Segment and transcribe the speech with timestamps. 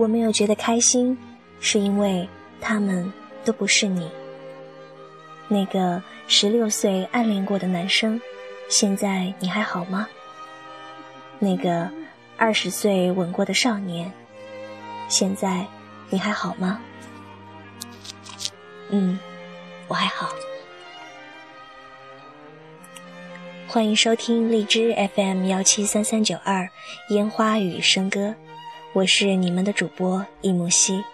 [0.00, 1.14] 我没有觉得开心，
[1.60, 2.26] 是因为
[2.58, 3.12] 他们
[3.44, 4.10] 都不是你。
[5.46, 8.18] 那个十六岁暗恋过的男生，
[8.70, 10.08] 现在你还好吗？
[11.38, 11.90] 那个
[12.38, 14.10] 二十岁吻过的少年，
[15.06, 15.66] 现在
[16.08, 16.80] 你还好吗？
[18.88, 19.18] 嗯，
[19.86, 20.30] 我还好。
[23.68, 26.66] 欢迎收听荔枝 FM 幺七三三九二
[27.10, 28.34] 烟花雨笙歌。
[28.92, 31.04] 我是你们的主播易木兮。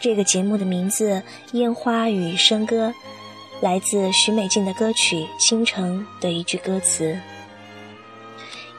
[0.00, 1.16] 这个节目的名字
[1.52, 2.88] 《烟花与笙歌》，
[3.60, 7.18] 来自许美静的歌曲《倾城》的一句歌词：“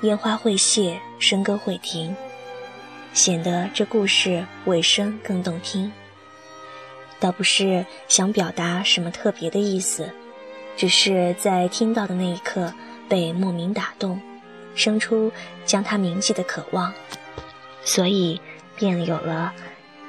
[0.02, 2.16] 烟花会谢，笙歌会停”，
[3.13, 5.91] 显得这故事尾声更动听。
[7.20, 10.09] 倒不是想表达什么特别的意思，
[10.75, 12.73] 只是在听到的那一刻
[13.08, 14.20] 被莫名打动，
[14.73, 15.31] 生出
[15.67, 16.92] 将它铭记的渴望。
[17.86, 18.39] 所以，
[18.76, 19.53] 便有了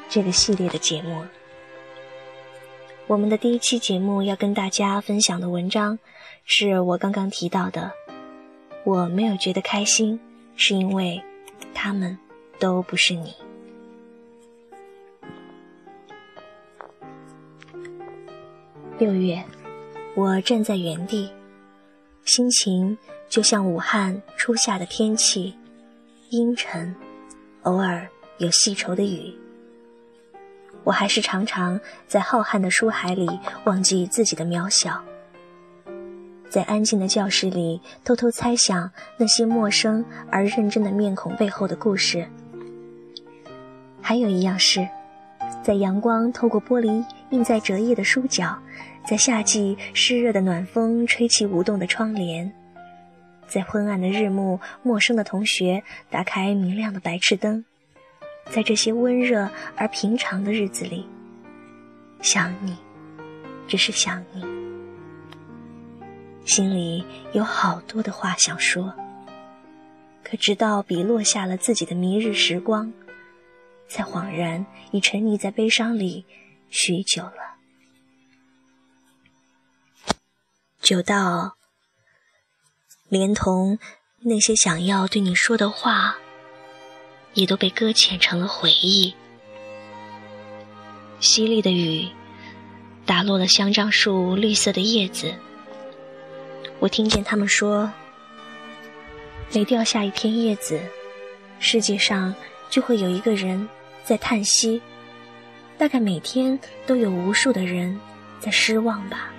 [0.08, 1.24] 这个系列的节目。
[3.06, 5.98] 我们的第一期节目要跟大家分享的文章，
[6.46, 7.90] 是我刚刚提到的。
[8.84, 10.18] 我没有觉得开心，
[10.56, 11.22] 是因为
[11.74, 12.16] 他们
[12.58, 13.34] 都不是你。
[18.98, 19.42] 六月，
[20.14, 21.28] 我站在原地，
[22.24, 22.96] 心情
[23.28, 25.54] 就像武汉初夏的天气，
[26.30, 26.94] 阴沉。
[27.64, 28.06] 偶尔
[28.38, 29.32] 有细稠的雨，
[30.82, 33.26] 我还是常常在浩瀚的书海里
[33.64, 35.02] 忘记自己的渺小，
[36.50, 42.28] 在安静的教室里偷偷猜想那些陌生而认真的面孔背后的故事。
[44.02, 44.86] 还有一样是，
[45.62, 48.58] 在阳光透过玻璃映在折页的书角，
[49.06, 52.52] 在夏季湿热的暖风吹起舞动的窗帘。
[53.48, 57.64] 在昏暗的日暮，陌生的同学打开明亮的白炽灯，
[58.50, 61.06] 在这些温热而平常的日子里，
[62.20, 62.76] 想你，
[63.68, 64.44] 只是想你，
[66.44, 68.94] 心里有好多的话想说。
[70.22, 72.92] 可直到笔落下了自己的迷日时光，
[73.88, 76.24] 才恍然已沉溺在悲伤里
[76.70, 77.56] 许久了，
[80.80, 81.56] 久到。
[83.08, 83.78] 连同
[84.20, 86.16] 那些想要对你说的话，
[87.34, 89.14] 也都被搁浅成了回忆。
[91.20, 92.08] 淅沥的雨
[93.04, 95.34] 打落了香樟树绿色的叶子，
[96.78, 97.92] 我听见他们说：
[99.52, 100.80] 每掉下一片叶子，
[101.60, 102.34] 世界上
[102.70, 103.68] 就会有一个人
[104.02, 104.80] 在叹息。
[105.76, 108.00] 大概每天都有无数的人
[108.40, 109.33] 在失望吧。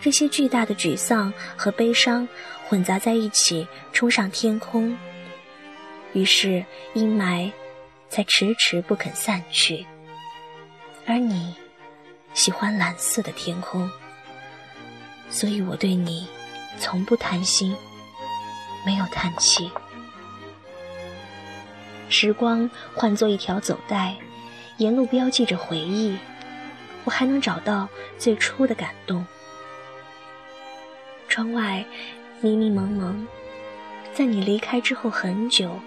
[0.00, 2.26] 这些巨大的沮丧和悲伤
[2.66, 4.96] 混杂在一起，冲上天空。
[6.12, 6.64] 于是
[6.94, 7.50] 阴霾
[8.08, 9.84] 才迟迟不肯散去。
[11.06, 11.54] 而你
[12.32, 13.90] 喜欢蓝色的天空，
[15.30, 16.28] 所以我对你
[16.78, 17.76] 从不贪心，
[18.86, 19.70] 没有叹气。
[22.08, 24.14] 时光换作一条走带，
[24.78, 26.16] 沿路标记着回忆，
[27.04, 29.26] 我还能找到最初的感动。
[31.28, 31.84] 窗外
[32.40, 33.26] 迷迷蒙蒙，
[34.14, 35.78] 在你离开之后很久，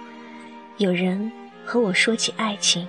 [0.77, 1.31] 有人
[1.65, 2.87] 和我说起爱情，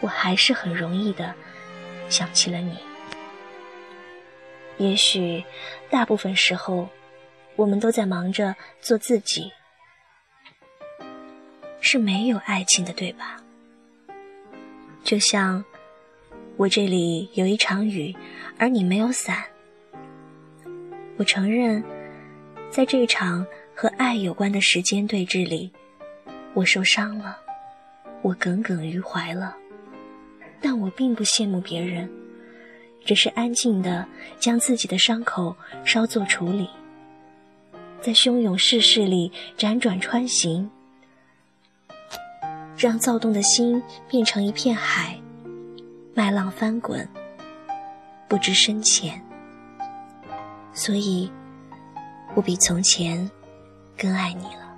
[0.00, 1.34] 我还是很容易的
[2.08, 2.76] 想起了你。
[4.76, 5.42] 也许
[5.88, 6.88] 大部分时候，
[7.56, 9.52] 我们都在忙着做自己，
[11.80, 13.36] 是没有爱情的，对吧？
[15.04, 15.64] 就像
[16.56, 18.14] 我这里有一场雨，
[18.58, 19.44] 而你没有伞。
[21.16, 21.82] 我承认，
[22.70, 25.72] 在这场和爱有关的时间对峙里，
[26.54, 27.38] 我受伤了，
[28.20, 29.56] 我耿耿于怀了。
[30.60, 32.10] 但我并不羡慕别人，
[33.04, 34.04] 只是安静的
[34.40, 36.68] 将自己的伤口稍作处理，
[38.00, 40.68] 在汹涌世事里辗转穿行，
[42.76, 45.16] 让躁动的心变成一片海，
[46.12, 47.08] 麦浪翻滚，
[48.26, 49.24] 不知深浅。
[50.74, 51.30] 所以，
[52.34, 53.30] 我比从前
[53.96, 54.76] 更爱你了，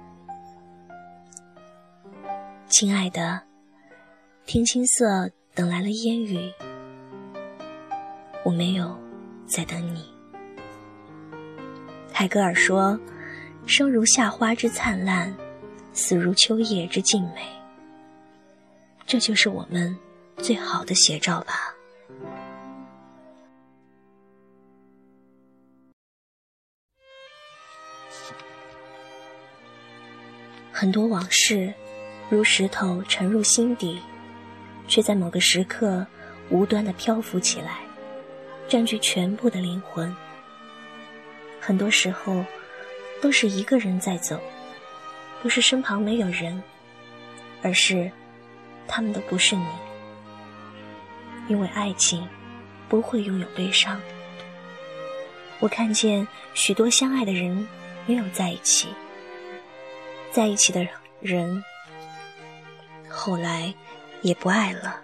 [2.68, 3.40] 亲爱的。
[4.44, 6.52] 天青色等来了烟雨，
[8.44, 8.96] 我没有
[9.44, 10.04] 在等你。
[12.12, 12.96] 泰戈尔说
[13.66, 15.34] ：“生如夏花之灿烂，
[15.92, 17.44] 死如秋叶之静美。”
[19.04, 19.96] 这就是我们
[20.36, 21.74] 最好的写照吧。
[30.78, 31.72] 很多往事
[32.28, 33.98] 如石头沉入心底，
[34.86, 36.06] 却在某个时刻
[36.50, 37.78] 无端的漂浮起来，
[38.68, 40.14] 占据全部的灵魂。
[41.58, 42.44] 很多时候，
[43.22, 44.38] 都是一个人在走，
[45.42, 46.62] 不是身旁没有人，
[47.62, 48.12] 而是
[48.86, 49.64] 他们都不是你。
[51.48, 52.28] 因为爱情
[52.86, 53.98] 不会拥有悲伤。
[55.58, 57.66] 我看见许多相爱的人
[58.04, 58.88] 没有在一起，
[60.36, 60.86] 在一起的
[61.22, 61.64] 人
[63.08, 63.72] 后来
[64.20, 65.00] 也不爱了。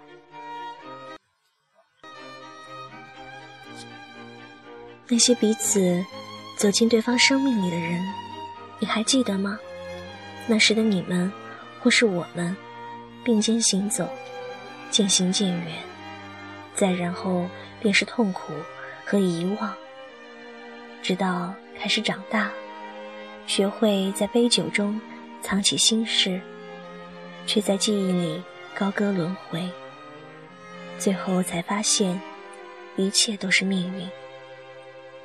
[5.07, 6.05] 那些彼此
[6.55, 7.99] 走进对方生命里的人，
[8.77, 9.57] 你还记得吗？
[10.45, 11.33] 那时的你们，
[11.81, 12.55] 或是我们，
[13.23, 14.07] 并肩行走，
[14.91, 15.77] 渐行渐远，
[16.75, 17.49] 再然后
[17.81, 18.53] 便是痛苦
[19.03, 19.73] 和遗忘。
[21.01, 22.51] 直到开始长大，
[23.47, 25.01] 学会在杯酒中
[25.43, 26.41] 藏起心事，
[27.45, 28.41] 却在记忆里
[28.73, 29.69] 高歌轮回。
[30.97, 32.19] 最后才发现，
[32.95, 34.09] 一切都是命运，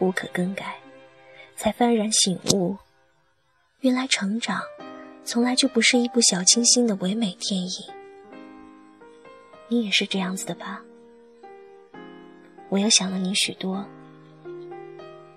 [0.01, 0.77] 无可更改。
[1.57, 2.77] 才幡然醒悟，
[3.81, 4.61] 原来成长
[5.25, 7.71] 从来就不是一部小清新的唯美电影。
[9.69, 10.83] 你也是这样子的吧？
[12.69, 13.85] 我又想了你许多。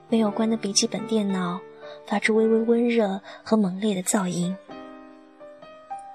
[0.10, 1.60] 没有关的笔记本电脑
[2.06, 4.56] 发出微微温热和猛烈的噪音。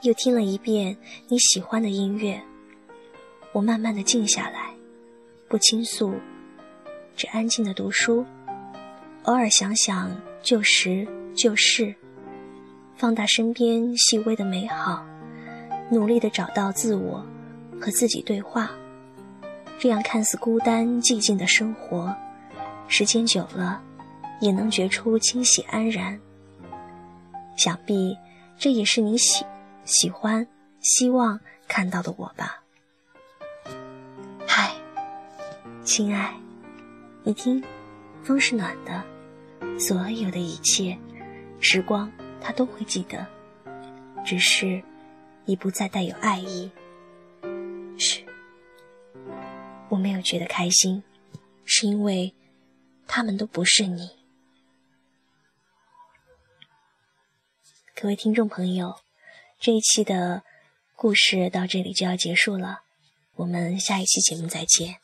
[0.06, 2.40] 又听了一遍你喜欢的音乐，
[3.50, 4.70] 我慢慢的静下来，
[5.48, 6.14] 不倾诉，
[7.16, 8.24] 只安静的读书，
[9.24, 11.04] 偶尔想想旧时
[11.34, 11.92] 旧事，
[12.94, 15.04] 放大身边细微的美好，
[15.90, 17.26] 努力的找到自我，
[17.80, 18.70] 和自己对话。
[19.76, 22.14] 这样看似孤单寂静的生活，
[22.86, 23.82] 时间久了。
[24.38, 26.20] 也能觉出清喜安然。
[27.56, 28.14] 想必
[28.58, 29.42] 这也是你喜
[29.86, 30.44] 喜欢、
[30.80, 31.38] 希望
[31.68, 32.60] 看到的我吧。
[34.44, 34.74] 嗨，
[35.84, 36.36] 亲爱，
[37.22, 37.62] 你听，
[38.24, 39.04] 风是暖的，
[39.78, 40.98] 所有的一切，
[41.60, 42.10] 时光
[42.40, 43.24] 它都会记得，
[44.24, 44.82] 只是
[45.44, 46.68] 已不再带有爱意。
[47.96, 48.26] 嘘，
[49.88, 51.00] 我没有觉得开心，
[51.64, 52.34] 是因为
[53.06, 54.10] 他们都不是你。
[57.94, 58.96] 各位听众朋友，
[59.58, 60.42] 这一期的
[60.94, 62.80] 故事到这里就要结束了，
[63.36, 64.96] 我们下一期节目再见。